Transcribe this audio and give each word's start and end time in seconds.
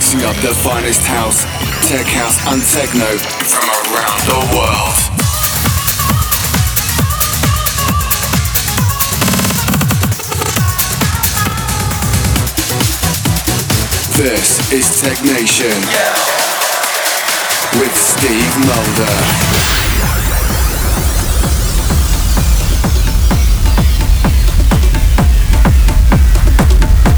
mixing 0.00 0.24
up 0.24 0.36
the 0.36 0.54
finest 0.54 1.02
house, 1.02 1.44
tech 1.86 2.06
house, 2.06 2.40
and 2.48 2.62
techno 2.72 3.18
from 3.44 3.68
around 3.92 4.20
the 4.24 4.40
world. 4.56 4.96
This 14.16 14.72
is 14.72 15.02
Technation 15.02 15.76
with 17.78 17.94
Steve 17.94 18.56
Mulder. 18.64 19.12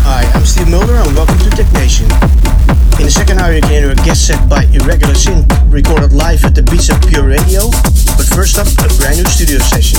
Hi, 0.03 0.29
I'm 0.35 0.45
Steve 0.45 0.69
Mulder 0.69 0.97
and 0.97 1.15
welcome 1.15 1.39
to 1.39 1.51
Technation. 1.51 2.72
In 3.03 3.07
the 3.07 3.11
second 3.11 3.41
hour 3.41 3.53
you 3.53 3.61
can 3.61 3.71
hear 3.71 3.91
a 3.91 3.97
guest 3.97 4.29
set 4.29 4.49
by 4.49 4.63
Irregular 4.67 5.15
Synth 5.15 5.51
recorded 5.73 6.13
live 6.13 6.45
at 6.45 6.55
the 6.55 6.63
Ibiza 6.63 7.05
Pure 7.09 7.27
Radio, 7.27 7.69
but 8.17 8.27
first 8.33 8.59
up 8.59 8.69
a 8.79 8.97
brand 8.97 9.19
new 9.19 9.25
studio 9.25 9.59
session. 9.59 9.99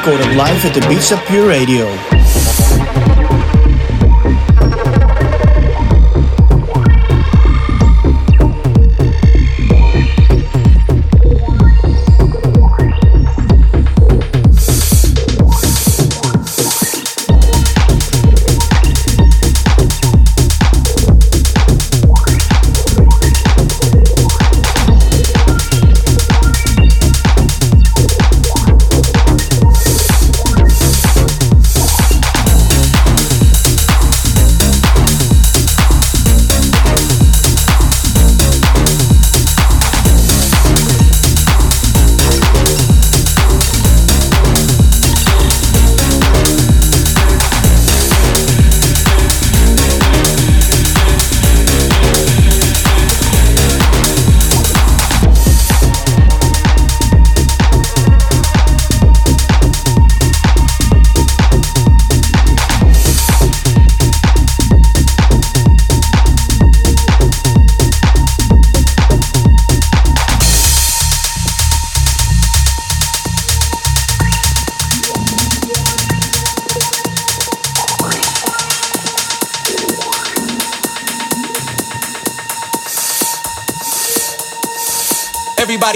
recorded 0.00 0.34
live 0.34 0.64
at 0.64 0.72
the 0.72 0.80
Ibiza 0.80 1.26
Pure 1.26 1.46
Radio. 1.46 2.29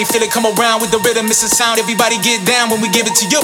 Everybody 0.04 0.20
feel 0.20 0.28
it 0.28 0.32
come 0.36 0.44
around 0.44 0.82
with 0.82 0.90
the 0.90 0.98
rhythm, 0.98 1.26
it's 1.32 1.42
a 1.42 1.48
sound. 1.48 1.80
Everybody 1.80 2.20
get 2.20 2.44
down 2.44 2.68
when 2.68 2.82
we 2.82 2.90
give 2.90 3.06
it 3.06 3.16
to 3.16 3.26
you. 3.26 3.40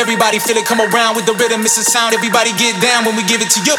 Everybody 0.00 0.38
feel 0.38 0.56
it 0.56 0.64
come 0.64 0.80
around 0.80 1.14
with 1.14 1.26
the 1.26 1.34
rhythm, 1.34 1.60
it's 1.60 1.76
a 1.76 1.84
sound. 1.84 2.14
Everybody 2.14 2.56
get 2.56 2.80
down 2.80 3.04
when 3.04 3.16
we 3.16 3.22
give 3.28 3.42
it 3.42 3.50
to 3.52 3.60
you. 3.68 3.76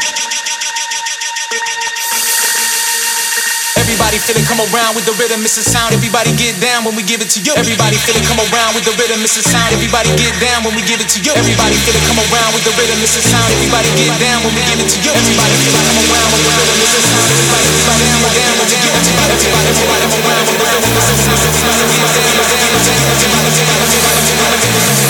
Everybody 3.82 4.11
feel 4.22 4.38
it 4.38 4.46
come 4.46 4.62
around 4.62 4.94
with 4.94 5.10
the 5.10 5.18
rhythm, 5.18 5.42
it's 5.42 5.58
a 5.58 5.66
sound. 5.66 5.98
Everybody 5.98 6.30
get 6.38 6.54
down 6.62 6.86
when 6.86 6.94
we 6.94 7.02
give 7.02 7.26
it 7.26 7.34
to 7.34 7.42
you. 7.42 7.58
Everybody 7.58 7.98
feel 8.06 8.14
it 8.14 8.22
come 8.30 8.38
around 8.38 8.78
with 8.78 8.86
the 8.86 8.94
rhythm, 8.94 9.18
it's 9.26 9.34
a 9.38 9.42
sound. 9.42 9.74
Everybody 9.74 10.14
get 10.14 10.38
down 10.38 10.62
when 10.62 10.78
we 10.78 10.86
give 10.86 11.02
it 11.02 11.10
to 11.10 11.20
you. 11.26 11.34
Everybody 11.34 11.74
feel 11.82 11.98
it 11.98 12.06
come 12.06 12.22
around 12.30 12.54
with 12.54 12.62
the 12.62 12.70
rhythm, 12.78 13.02
it's 13.02 13.18
a 13.18 13.24
sound. 13.26 13.50
Everybody 13.50 13.90
get 13.98 14.14
down 14.22 14.46
when 14.46 14.54
we 14.54 14.62
give 14.70 14.78
it 14.78 14.90
to 14.94 14.98
you. 15.02 15.12
Everybody 15.12 15.58
feel 15.58 15.74
it 15.74 15.82
come 15.90 16.06
around 16.06 16.30
with 16.30 16.46
the 16.46 16.54
rhythm, 16.54 16.78
it's 16.86 16.94
a 16.94 17.02
sound. 17.02 17.26
Everybody 17.34 17.66
get 17.74 18.38
down, 18.38 18.62
down 18.62 18.64
to 18.70 18.78
you. 18.78 18.94
Everybody, 19.02 19.34
everybody 19.74 20.06
come 20.06 20.22
around 20.22 20.46
with 20.46 20.54
the 20.54 20.62
rhythm, 20.62 20.86
it's 20.86 21.10
a 21.10 21.18
sound. 21.18 21.42
Everybody 21.42 22.22
get 22.22 22.46
down, 22.46 22.62
down, 22.62 22.78
down, 22.78 23.42
everybody, 23.42 23.42
everybody, 23.42 24.62
Everybody 24.62 25.02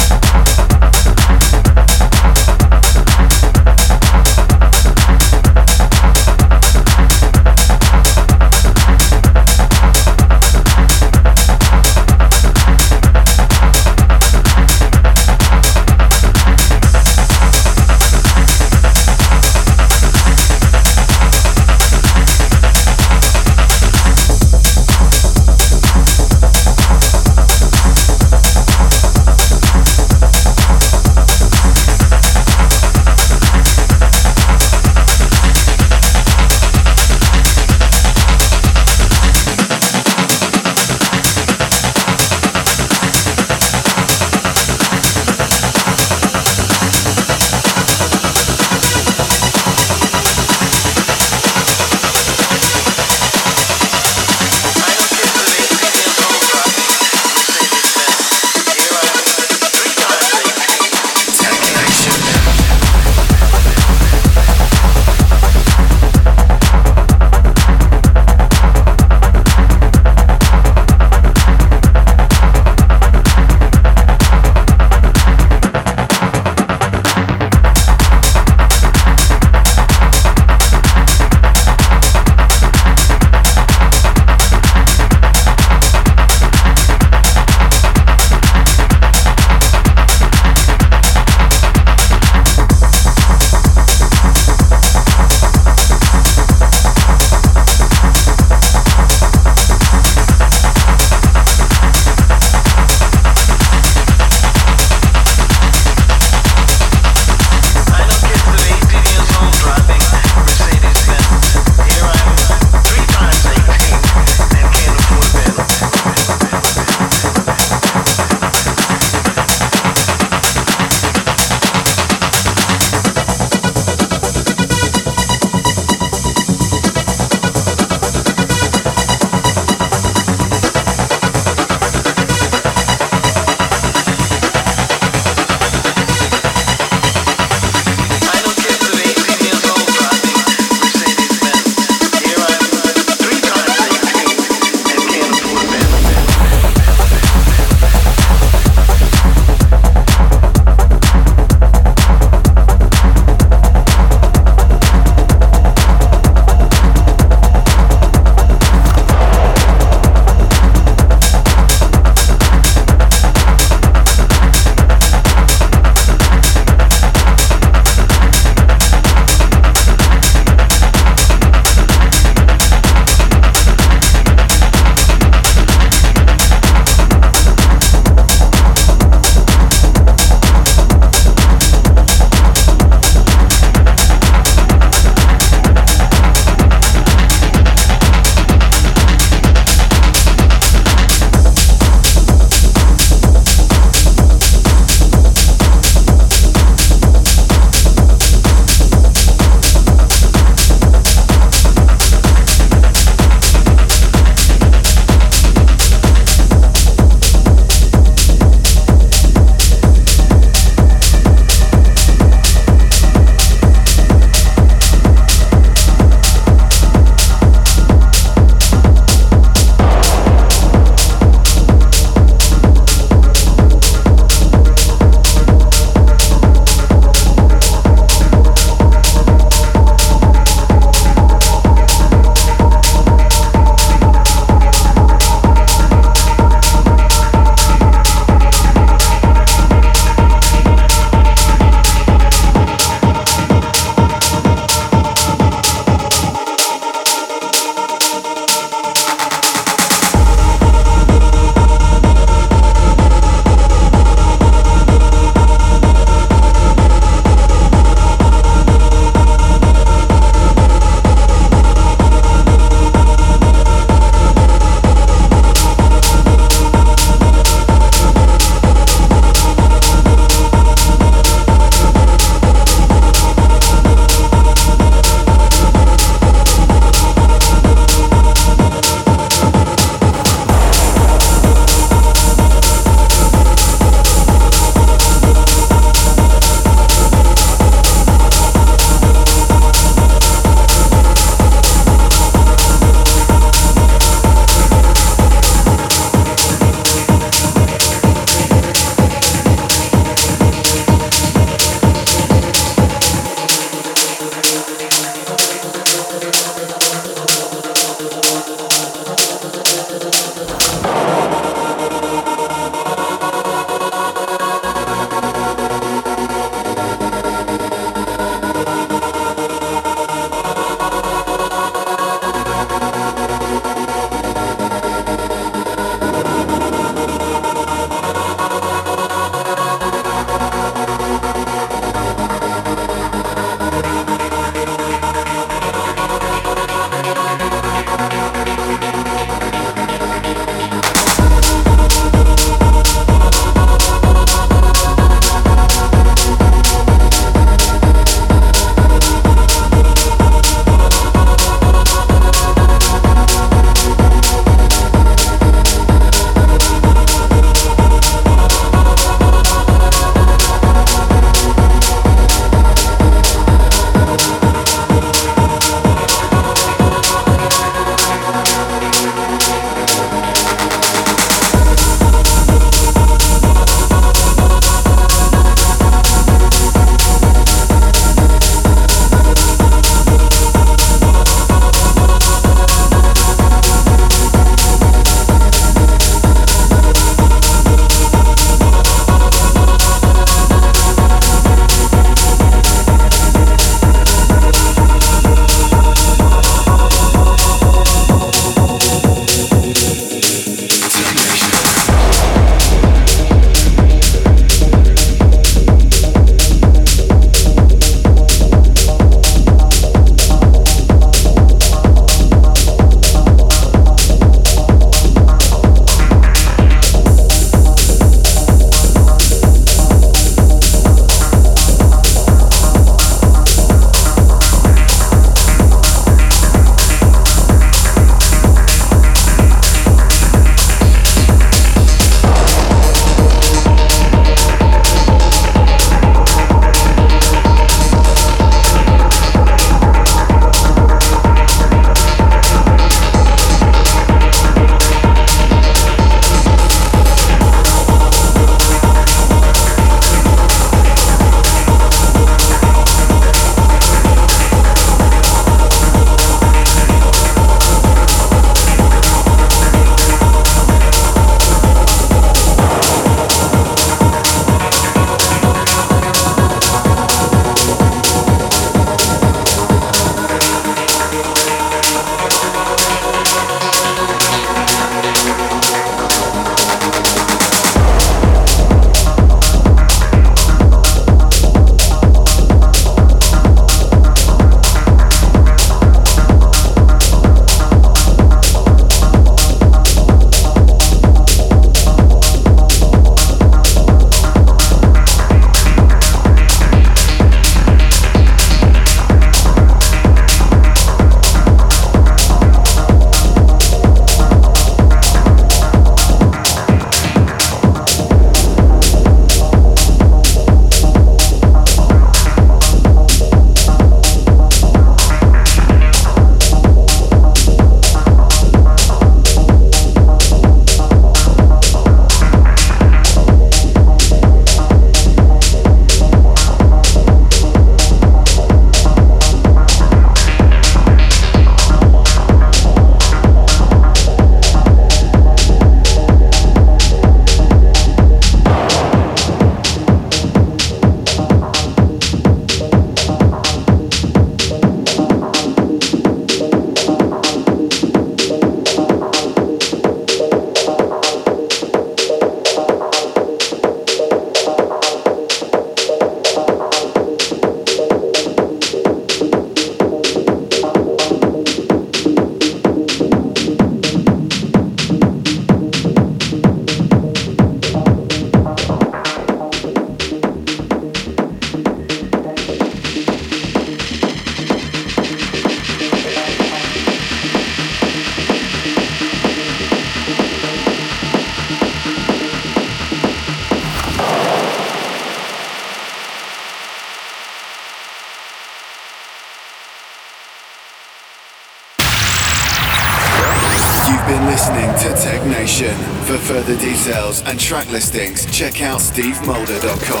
details 596.83 597.21
and 597.23 597.39
track 597.39 597.69
listings, 597.69 598.25
check 598.31 598.61
out 598.61 598.79
stevemulder.com. 598.79 600.00